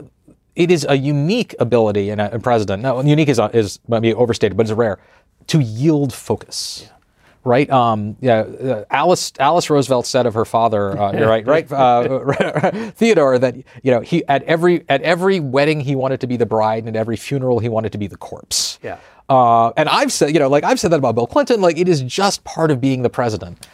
[0.60, 2.82] It is a unique ability in a, a president.
[2.82, 4.98] No, unique is is might be overstated, but it's rare
[5.46, 6.86] to yield focus.
[7.42, 7.70] Right?
[7.70, 8.40] Um, yeah.
[8.40, 13.90] Uh, Alice Alice Roosevelt said of her father, uh, right, right, uh, Theodore, that you
[13.90, 17.00] know he at every at every wedding he wanted to be the bride, and at
[17.00, 18.78] every funeral he wanted to be the corpse.
[18.82, 18.98] Yeah.
[19.30, 21.62] Uh, and I've said, you know, like I've said that about Bill Clinton.
[21.62, 23.66] Like it is just part of being the president.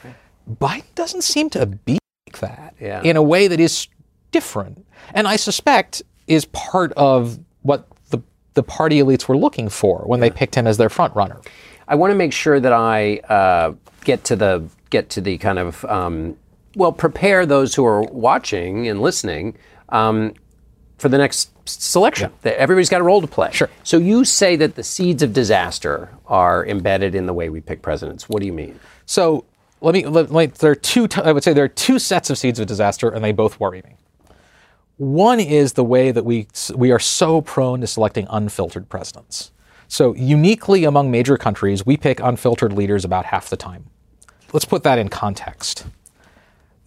[0.49, 3.03] Biden doesn't seem to be like that Yeah.
[3.03, 3.89] in a way that is
[4.31, 8.21] different, and I suspect is part of what the
[8.55, 11.41] the party elites were looking for when they picked him as their front runner.
[11.89, 15.59] I want to make sure that I uh, get to the get to the kind
[15.59, 16.37] of um,
[16.75, 19.57] well prepare those who are watching and listening
[19.91, 20.35] um,
[20.99, 22.33] for the next selection.
[22.43, 23.51] That everybody's got a role to play.
[23.53, 23.71] Sure.
[23.85, 27.83] So you say that the seeds of disaster are embedded in the way we pick
[27.83, 28.29] presidents.
[28.29, 28.79] What do you mean?
[29.05, 29.45] So
[29.81, 32.31] let me, let, let- there are two, t- I would say there are two sets
[32.31, 33.97] of seeds of disaster, and they both worry me.
[34.97, 39.51] One is the way that we, we are so prone to selecting unfiltered presidents.
[39.89, 43.87] So uniquely among major countries, we pick unfiltered leaders about half the time.
[44.53, 45.87] Let's put that in context.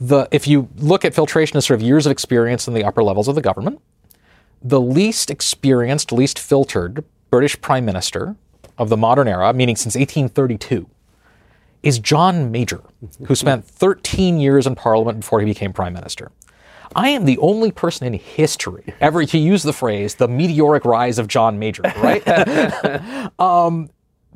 [0.01, 3.03] The, if you look at filtration as sort of years of experience in the upper
[3.03, 3.79] levels of the government,
[4.61, 8.35] the least experienced, least filtered British prime minister
[8.77, 10.89] of the modern era, meaning since 1832,
[11.83, 12.81] is John Major,
[13.27, 16.31] who spent 13 years in Parliament before he became Prime Minister.
[16.95, 21.19] I am the only person in history ever to use the phrase "the meteoric rise
[21.19, 22.27] of John Major," right?
[23.39, 23.89] um,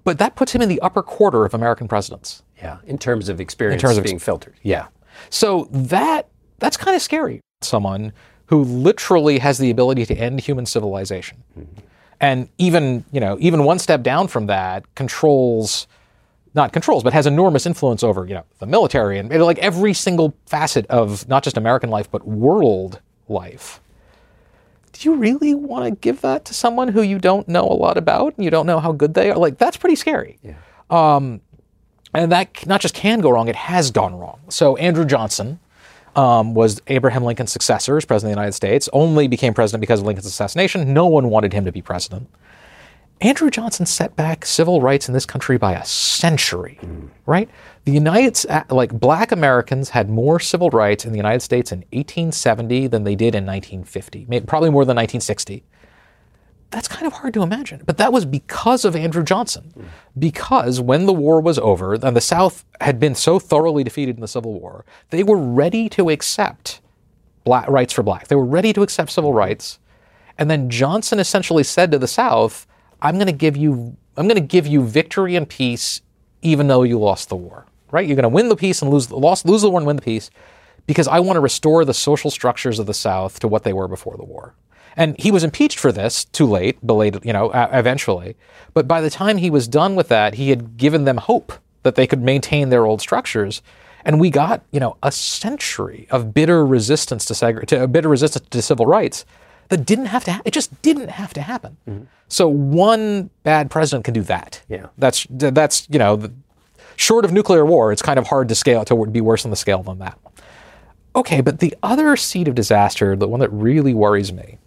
[0.03, 2.43] but that puts him in the upper quarter of American presidents.
[2.57, 2.77] Yeah.
[2.85, 4.55] In terms of experience in terms of being filtered.
[4.61, 4.87] Yeah.
[5.29, 7.41] So that that's kind of scary.
[7.61, 8.13] Someone
[8.47, 11.43] who literally has the ability to end human civilization,
[12.19, 15.87] and even you know even one step down from that controls
[16.55, 20.33] not controls, but has enormous influence over, you know, the military and like every single
[20.45, 23.81] facet of not just American life, but world life.
[24.93, 27.97] Do you really want to give that to someone who you don't know a lot
[27.97, 29.37] about and you don't know how good they are?
[29.37, 30.37] Like, that's pretty scary.
[30.43, 30.53] Yeah.
[30.91, 31.41] Um,
[32.13, 34.39] and that not just can go wrong, it has gone wrong.
[34.49, 35.59] So, Andrew Johnson
[36.15, 39.99] um, was Abraham Lincoln's successor as president of the United States, only became president because
[39.99, 40.93] of Lincoln's assassination.
[40.93, 42.29] No one wanted him to be president.
[43.23, 46.77] Andrew Johnson set back civil rights in this country by a century,
[47.25, 47.49] right?
[47.85, 51.79] The United uh, like black Americans had more civil rights in the United States in
[51.93, 55.63] 1870 than they did in 1950, probably more than 1960.
[56.69, 57.83] That's kind of hard to imagine.
[57.85, 59.73] But that was because of Andrew Johnson.
[60.19, 64.21] Because when the war was over and the South had been so thoroughly defeated in
[64.21, 66.81] the Civil War, they were ready to accept
[67.45, 68.27] black rights for blacks.
[68.27, 69.79] They were ready to accept civil rights.
[70.37, 72.65] And then Johnson essentially said to the South,
[73.03, 76.01] I'm going to give you I'm going to give you victory and peace
[76.41, 77.65] even though you lost the war.
[77.91, 78.07] Right?
[78.07, 79.97] You're going to win the peace and lose the lost lose the war and win
[79.97, 80.31] the peace
[80.87, 83.87] because I want to restore the social structures of the South to what they were
[83.87, 84.55] before the war.
[84.95, 88.35] And he was impeached for this too late, belated, you know, eventually.
[88.73, 91.95] But by the time he was done with that, he had given them hope that
[91.95, 93.61] they could maintain their old structures.
[94.05, 98.47] And we got, you know, a century of bitter resistance to, seg- to bitter resistance
[98.49, 99.25] to civil rights
[99.69, 101.77] that didn't have to ha- it just didn't have to happen.
[101.87, 102.03] Mm-hmm.
[102.27, 104.61] So one bad president can do that.
[104.67, 104.87] Yeah.
[104.97, 106.33] That's that's you know, the,
[106.95, 109.57] short of nuclear war, it's kind of hard to scale to be worse on the
[109.57, 110.17] scale than that.
[111.15, 114.57] Okay, but the other seed of disaster, the one that really worries me,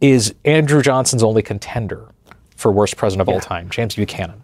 [0.00, 2.08] is Andrew Johnson's only contender
[2.54, 3.34] for worst president of yeah.
[3.34, 4.42] all time, James Buchanan.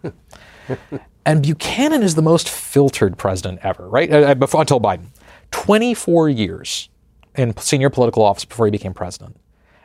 [1.25, 4.11] and Buchanan is the most filtered president ever, right?
[4.11, 5.07] Uh, uh, before, until Biden.
[5.51, 6.89] 24 years
[7.35, 9.37] in senior political office before he became president.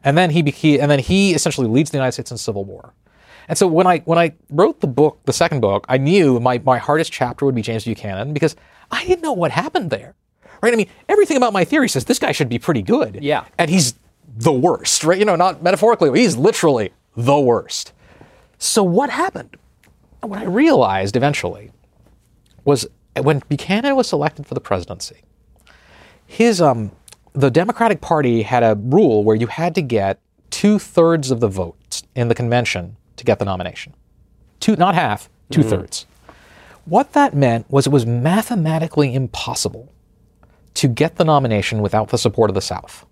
[0.03, 2.95] And then he, and then he essentially leads the United States in civil war.
[3.49, 6.59] And so when I when I wrote the book, the second book, I knew my,
[6.65, 8.55] my hardest chapter would be James Buchanan because
[8.93, 10.15] I didn't know what happened there.
[10.63, 10.73] Right?
[10.73, 13.19] I mean, everything about my theory says this guy should be pretty good.
[13.21, 13.47] Yeah.
[13.59, 13.95] And he's
[14.37, 15.19] the worst, right?
[15.19, 17.93] You know, not metaphorically, he's literally the worst.
[18.59, 19.57] So what happened?
[20.21, 21.73] What I realized eventually
[22.65, 22.87] was
[23.21, 25.23] when Buchanan was selected for the presidency,
[26.27, 26.93] his um,
[27.33, 31.49] the Democratic Party had a rule where you had to get two thirds of the
[31.49, 33.95] votes in the convention to get the nomination.
[34.59, 36.05] Two, not half, two thirds.
[36.05, 36.11] Mm-hmm.
[36.91, 39.93] What that meant was it was mathematically impossible
[40.75, 43.07] to get the nomination without the support of the South.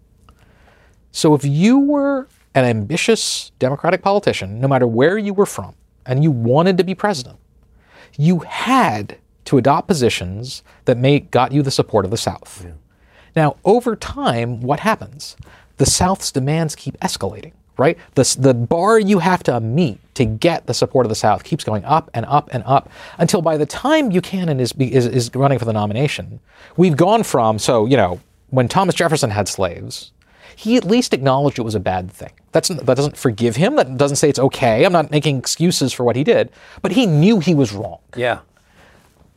[1.12, 5.74] So if you were an ambitious Democratic politician, no matter where you were from,
[6.06, 7.38] and you wanted to be president,
[8.16, 12.62] you had to adopt positions that may got you the support of the South.
[12.64, 12.72] Yeah.
[13.38, 15.36] Now, over time, what happens?
[15.76, 17.96] The South's demands keep escalating, right?
[18.16, 21.62] The, the bar you have to meet to get the support of the South keeps
[21.62, 25.60] going up and up and up until by the time Buchanan is, is, is running
[25.60, 26.40] for the nomination,
[26.76, 28.18] we've gone from, so, you know,
[28.50, 30.10] when Thomas Jefferson had slaves,
[30.56, 32.32] he at least acknowledged it was a bad thing.
[32.50, 33.76] That's, that doesn't forgive him.
[33.76, 34.84] That doesn't say it's okay.
[34.84, 36.50] I'm not making excuses for what he did,
[36.82, 38.00] but he knew he was wrong.
[38.16, 38.40] Yeah.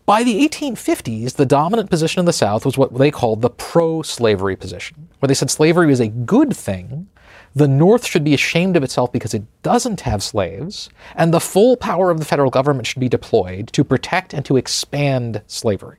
[0.06, 4.02] By the 1850s, the dominant position in the South was what they called the pro
[4.02, 7.08] slavery position, where they said slavery was a good thing.
[7.54, 11.78] The North should be ashamed of itself because it doesn't have slaves, and the full
[11.78, 15.98] power of the federal government should be deployed to protect and to expand slavery.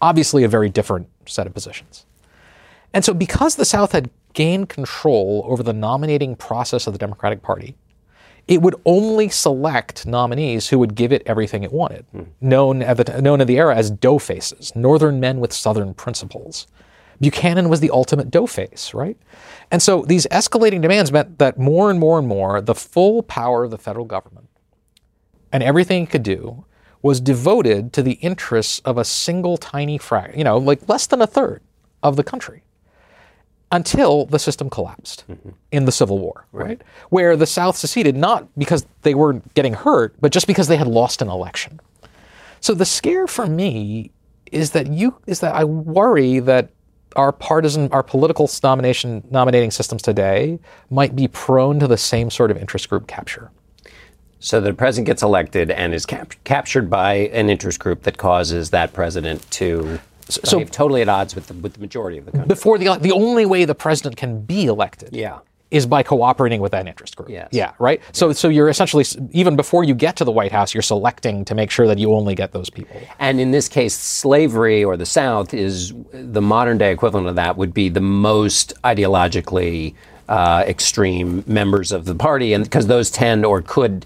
[0.00, 2.06] Obviously, a very different set of positions.
[2.94, 7.42] And so, because the South had gained control over the nominating process of the Democratic
[7.42, 7.74] Party,
[8.48, 12.26] it would only select nominees who would give it everything it wanted, mm.
[12.40, 16.66] known, at the, known in the era as dough faces, northern men with southern principles.
[17.20, 19.18] Buchanan was the ultimate dough face, right?
[19.70, 23.64] And so these escalating demands meant that more and more and more, the full power
[23.64, 24.48] of the federal government
[25.52, 26.64] and everything it could do
[27.02, 31.20] was devoted to the interests of a single tiny fraction, you know, like less than
[31.20, 31.62] a third
[32.02, 32.62] of the country
[33.70, 35.50] until the system collapsed mm-hmm.
[35.72, 36.66] in the Civil War, right.
[36.66, 36.82] right?
[37.10, 40.86] Where the South seceded not because they were getting hurt, but just because they had
[40.86, 41.80] lost an election.
[42.60, 44.10] So the scare for me
[44.50, 46.70] is that you is that I worry that
[47.16, 50.58] our partisan, our political nomination nominating systems today
[50.90, 53.50] might be prone to the same sort of interest group capture.
[54.40, 58.70] So the president gets elected and is cap- captured by an interest group that causes
[58.70, 59.98] that president to
[60.28, 62.48] so totally at odds with the, with the majority of the country.
[62.48, 65.38] Before the the only way the president can be elected, yeah.
[65.70, 67.28] is by cooperating with that interest group.
[67.30, 67.48] Yes.
[67.52, 68.00] Yeah, right.
[68.00, 68.10] Yeah.
[68.12, 71.54] So so you're essentially even before you get to the White House, you're selecting to
[71.54, 73.00] make sure that you only get those people.
[73.18, 77.56] And in this case, slavery or the South is the modern day equivalent of that
[77.56, 79.94] would be the most ideologically
[80.28, 84.04] uh, extreme members of the party, and because those tend or could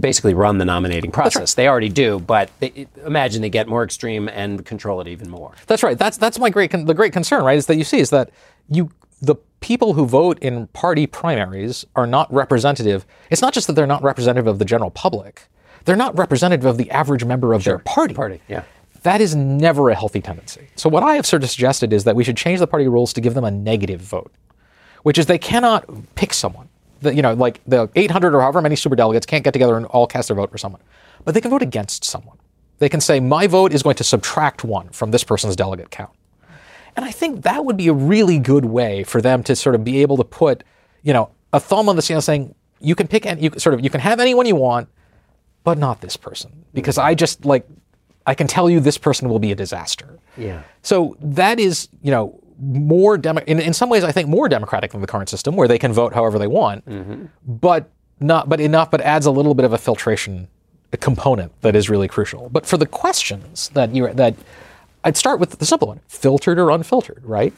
[0.00, 1.54] basically run the nominating process.
[1.54, 5.52] They already do, but they, imagine they get more extreme and control it even more.
[5.66, 5.98] That's right.
[5.98, 7.58] That's that's my great con- the great concern, right?
[7.58, 8.30] Is that you see is that
[8.68, 13.06] you the people who vote in party primaries are not representative.
[13.30, 15.48] It's not just that they're not representative of the general public.
[15.84, 18.14] They're not representative of the average member of their party.
[18.14, 18.64] Party, yeah.
[19.02, 20.68] That is never a healthy tendency.
[20.74, 23.12] So what I have sort of suggested is that we should change the party rules
[23.12, 24.32] to give them a negative vote,
[25.04, 25.84] which is they cannot
[26.16, 26.68] pick someone.
[27.00, 30.06] The, you know, like the 800 or however many superdelegates can't get together and all
[30.06, 30.80] cast their vote for someone,
[31.24, 32.38] but they can vote against someone.
[32.78, 36.10] They can say, my vote is going to subtract one from this person's delegate count.
[36.94, 39.84] And I think that would be a really good way for them to sort of
[39.84, 40.64] be able to put,
[41.02, 43.82] you know, a thumb on the scale saying, you can pick and you sort of
[43.82, 44.88] you can have anyone you want,
[45.64, 46.64] but not this person.
[46.72, 47.66] Because I just like
[48.26, 50.18] I can tell you this person will be a disaster.
[50.36, 50.62] Yeah.
[50.82, 54.92] So that is, you know, more demo- in, in some ways I think more democratic
[54.92, 57.26] than the current system where they can vote however they want, mm-hmm.
[57.46, 57.90] but
[58.20, 60.48] not but enough but adds a little bit of a filtration
[61.00, 62.48] component that is really crucial.
[62.48, 64.34] But for the questions that you that
[65.04, 67.52] I'd start with the simple one, filtered or unfiltered, right?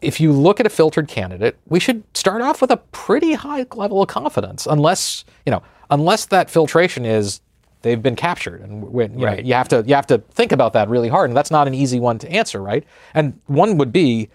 [0.00, 3.66] If you look at a filtered candidate, we should start off with a pretty high
[3.74, 7.40] level of confidence unless, you know, unless that filtration is
[7.82, 9.44] they've been captured and when, you, know, Right.
[9.44, 11.74] you have to you have to think about that really hard and that's not an
[11.74, 14.28] easy one to answer right and one would be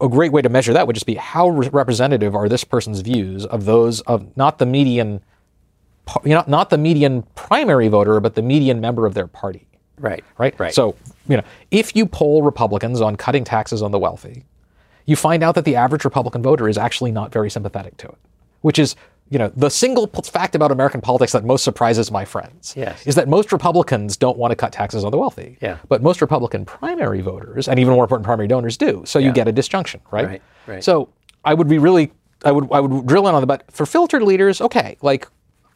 [0.00, 3.00] a great way to measure that would just be how re- representative are this person's
[3.00, 5.20] views of those of not the median
[6.24, 9.66] you know not the median primary voter but the median member of their party
[9.98, 10.24] Right.
[10.38, 10.58] right?
[10.58, 10.72] Right.
[10.72, 10.94] So,
[11.28, 14.44] you know, if you poll Republicans on cutting taxes on the wealthy,
[15.04, 18.16] you find out that the average Republican voter is actually not very sympathetic to it,
[18.62, 18.96] which is,
[19.30, 23.06] you know, the single fact about American politics that most surprises my friends Yes.
[23.06, 25.56] is that most Republicans don't want to cut taxes on the wealthy.
[25.62, 25.78] Yeah.
[25.88, 29.02] But most Republican primary voters, and even more important, primary donors do.
[29.06, 30.26] So you get a disjunction, right?
[30.26, 30.84] Right, right.
[30.84, 31.10] So
[31.44, 32.12] I would be really,
[32.44, 35.28] I would, I would drill in on the, but for filtered leaders, okay, like,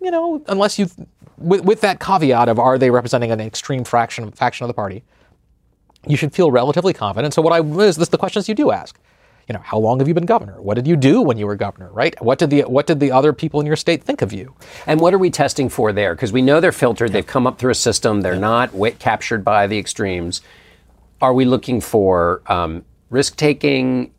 [0.02, 0.94] you know, unless you've,
[1.38, 5.04] with, with that caveat of are they representing an extreme fraction faction of the party,
[6.08, 7.32] you should feel relatively confident.
[7.34, 8.98] So what I is this the questions you do ask.
[9.48, 10.60] You know, how long have you been governor?
[10.60, 11.90] What did you do when you were governor?
[11.92, 12.20] Right?
[12.22, 14.54] What did the what did the other people in your state think of you?
[14.86, 16.14] And what are we testing for there?
[16.14, 17.12] Because we know they're filtered.
[17.12, 18.22] They've come up through a system.
[18.22, 20.40] They're not wa- captured by the extremes.
[21.20, 24.12] Are we looking for um, risk taking?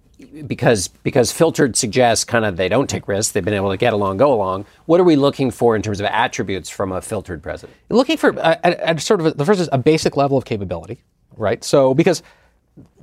[0.45, 3.33] Because because filtered suggests kind of they don't take risks.
[3.33, 4.65] They've been able to get along, go along.
[4.85, 7.75] What are we looking for in terms of attributes from a filtered president?
[7.89, 10.45] looking for uh, at, at sort of a, the first is a basic level of
[10.45, 11.01] capability,
[11.35, 11.63] right?
[11.63, 12.23] So because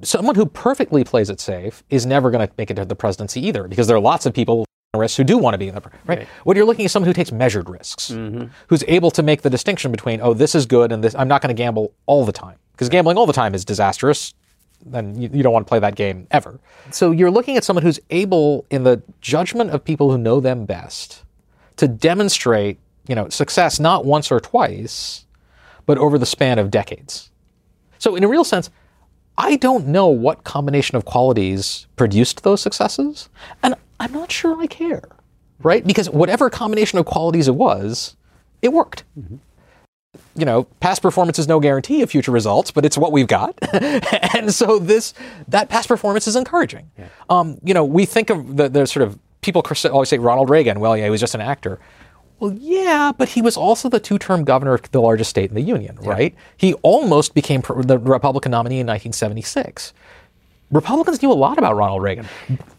[0.02, 3.44] someone who perfectly plays it safe is never going to make it to the presidency
[3.46, 5.80] either, because there are lots of people risks who do want to be in the
[5.80, 6.28] pre- right.
[6.44, 8.48] What you're looking at is someone who takes measured risks, mm-hmm.
[8.68, 11.40] who's able to make the distinction between oh this is good and this I'm not
[11.40, 14.34] going to gamble all the time because gambling all the time is disastrous.
[14.84, 16.60] Then you, you don't want to play that game ever.
[16.90, 20.66] So you're looking at someone who's able, in the judgment of people who know them
[20.66, 21.24] best,
[21.76, 25.24] to demonstrate you know success not once or twice,
[25.86, 27.30] but over the span of decades.
[27.98, 28.68] So, in a real sense,
[29.42, 33.28] I don't know what combination of qualities produced those successes,
[33.64, 35.02] and I'm not sure I care,
[35.58, 35.84] right?
[35.84, 38.16] Because whatever combination of qualities it was,
[38.62, 39.02] it worked.
[40.36, 43.58] You know, past performance is no guarantee of future results, but it's what we've got,
[44.36, 45.12] and so this
[45.48, 46.92] that past performance is encouraging.
[47.28, 50.78] Um, you know, we think of the, the sort of people always say Ronald Reagan.
[50.78, 51.80] Well, yeah, he was just an actor.
[52.42, 55.62] Well, yeah, but he was also the two-term governor of the largest state in the
[55.62, 56.34] union, right?
[56.56, 59.92] He almost became pr- the Republican nominee in 1976.
[60.72, 62.26] Republicans knew a lot about Ronald Reagan.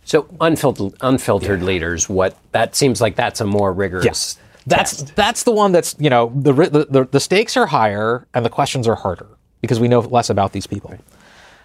[0.03, 2.09] So unfiltered unfiltered leaders.
[2.09, 4.03] What that seems like that's a more rigorous.
[4.03, 4.37] Yes.
[4.67, 8.43] That's that's the one that's you know the, the the the stakes are higher and
[8.43, 9.27] the questions are harder
[9.61, 10.93] because we know less about these people.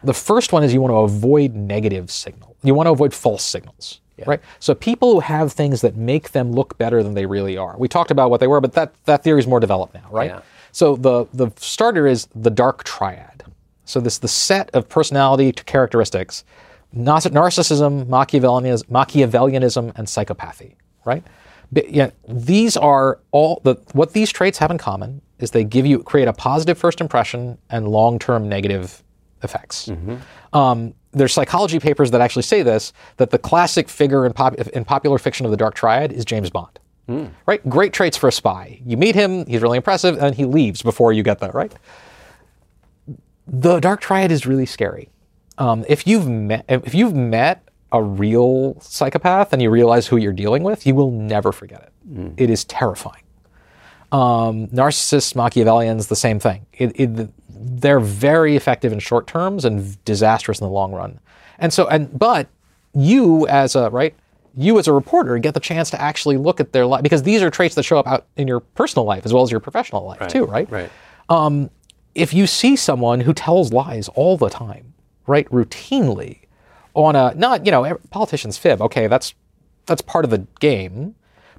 [0.05, 2.55] The first one is you want to avoid negative signal.
[2.62, 4.41] You want to avoid false signals, right?
[4.59, 7.77] So people who have things that make them look better than they really are.
[7.79, 10.31] We talked about what they were, but that that theory is more developed now, right?
[10.31, 10.41] Yeah.
[10.73, 13.45] So the the starter is the dark triad.
[13.85, 16.45] So this the set of personality characteristics:
[16.95, 21.25] narcissism, Machiavellianism, Machiavellianism, and psychopathy, right?
[21.71, 25.87] But, yeah, these are all the what these traits have in common is they give
[25.87, 29.03] you create a positive first impression and long-term negative
[29.43, 29.89] effects.
[30.53, 34.84] Um, there's psychology papers that actually say this that the classic figure in, pop, in
[34.84, 36.78] popular fiction of the dark triad is James Bond.
[37.46, 37.66] Right?
[37.68, 38.80] Great traits for a spy.
[38.84, 41.74] You meet him, he's really impressive, and he leaves before you get there, right?
[43.46, 45.09] The dark triad is really scary.
[45.56, 50.32] Um, if you've met if you've met a real psychopath and you realize who you're
[50.34, 51.92] dealing with, you will never forget it.
[52.36, 53.22] It is terrifying.
[54.12, 56.66] Um, narcissists, Machiavellians, the same thing.
[56.74, 57.30] It, it,
[57.61, 61.20] they're very effective in short terms and disastrous in the long run.
[61.59, 62.48] And so, and but
[62.94, 64.14] you as a right,
[64.56, 67.42] you as a reporter get the chance to actually look at their life because these
[67.42, 70.04] are traits that show up out in your personal life as well as your professional
[70.04, 70.70] life too, right?
[70.70, 70.90] Right.
[71.28, 71.70] Um,
[72.14, 74.94] if you see someone who tells lies all the time,
[75.26, 76.40] right, routinely,
[76.94, 79.34] on a not you know politicians fib, okay, that's
[79.86, 81.14] that's part of the game,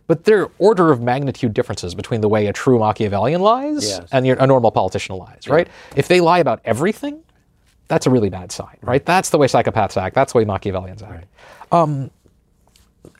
[0.09, 4.07] but there are order of magnitude differences between the way a true Machiavellian lies Yes.
[4.11, 5.67] and a normal politician lies, right?
[5.95, 7.21] If they lie about everything,
[7.87, 9.05] that's a really bad sign, right?
[9.05, 10.15] That's the way psychopaths act.
[10.15, 11.27] That's the way Machiavellians act.
[11.71, 12.09] Um,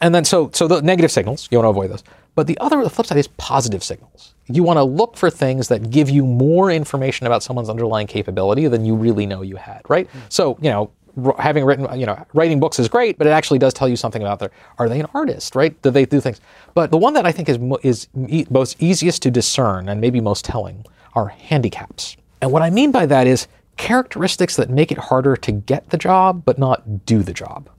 [0.02, 2.04] and then so so the negative signals you want to avoid those
[2.36, 5.70] but the other the flip side is positive signals you want to look for things
[5.70, 9.82] that give you more information about someone's underlying capability than you really know you had
[9.88, 10.92] right so you know
[11.39, 14.22] having written you know writing books is great but it actually does tell you something
[14.22, 16.39] about their are they an artist right do they do things
[16.74, 19.99] but the one that i think is mo- is e- most easiest to discern and
[20.01, 23.47] maybe most telling are handicaps and what i mean by that is
[23.78, 27.70] characteristics that make it harder to get the job but not do the job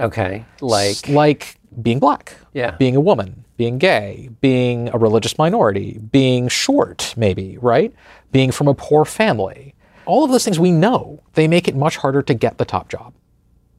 [0.00, 0.44] Okay.
[0.60, 2.72] Like, like being black, Yeah.
[2.72, 7.92] being a woman, being gay, being a religious minority, being short, maybe, right?
[8.32, 9.74] Being from a poor family.
[10.06, 12.88] All of those things we know, they make it much harder to get the top
[12.88, 13.12] job.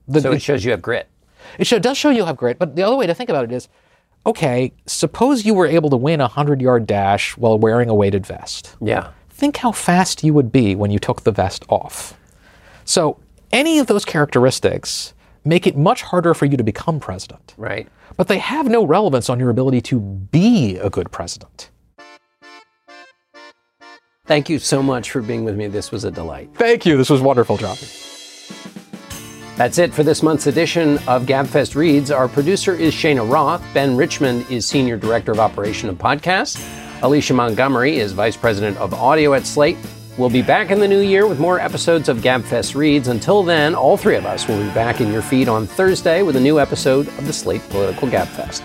[0.07, 1.07] The- so it shows you have grit.
[1.59, 3.51] it show, does show you have grit, but the other way to think about it
[3.51, 3.67] is
[4.25, 8.25] okay, suppose you were able to win a 100 yard dash while wearing a weighted
[8.25, 8.75] vest.
[8.81, 9.09] Yeah.
[9.29, 12.17] Think how fast you would be when you took the vest off.
[12.85, 13.17] So,
[13.51, 15.13] any of those characteristics
[15.45, 17.87] make it much harder for you to become president Right.
[18.15, 21.69] but they have no relevance on your ability to be a good president.
[24.25, 25.67] Thank you so much for being with me.
[25.67, 26.49] This was a delight.
[26.53, 26.95] Thank you.
[26.95, 27.75] This was wonderful, John.
[29.57, 32.09] That's it for this month's edition of GabFest Reads.
[32.09, 33.61] Our producer is Shayna Roth.
[33.73, 36.57] Ben Richmond is Senior Director of Operation of Podcasts.
[37.03, 39.77] Alicia Montgomery is Vice President of Audio at Slate.
[40.17, 43.09] We'll be back in the new year with more episodes of GabFest Reads.
[43.09, 46.37] Until then, all three of us will be back in your feed on Thursday with
[46.37, 48.61] a new episode of the Slate Political GabFest.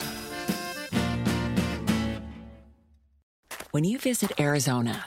[3.72, 5.06] When you visit Arizona,